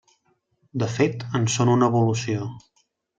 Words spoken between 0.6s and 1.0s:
De